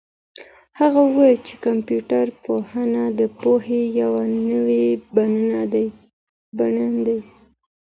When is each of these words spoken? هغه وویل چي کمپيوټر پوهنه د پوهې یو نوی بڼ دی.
هغه 0.79 0.99
وویل 1.09 1.37
چي 1.47 1.55
کمپيوټر 1.65 2.25
پوهنه 2.45 3.03
د 3.19 3.21
پوهې 3.39 3.81
یو 4.01 4.13
نوی 4.49 4.85
بڼ 6.57 6.73
دی. 7.05 7.17